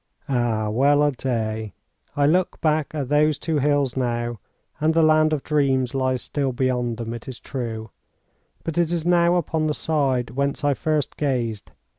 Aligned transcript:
Ah, 0.27 0.67
well 0.71 1.03
a 1.03 1.11
day! 1.11 1.75
I 2.15 2.25
look 2.25 2.59
back 2.59 2.95
at 2.95 3.07
those 3.09 3.37
two 3.37 3.59
hills 3.59 3.95
now, 3.95 4.39
and 4.79 4.95
the 4.95 5.03
land 5.03 5.31
of 5.31 5.43
dreams 5.43 5.93
lies 5.93 6.23
still 6.23 6.51
beyond 6.51 6.97
them, 6.97 7.13
it 7.13 7.27
is 7.27 7.39
true; 7.39 7.91
but 8.63 8.79
it 8.79 8.91
is 8.91 9.05
now 9.05 9.35
upon 9.35 9.67
the 9.67 9.75
side 9.75 10.31
whence 10.31 10.63
I 10.63 10.73
first 10.73 11.17
gazed. 11.17 11.71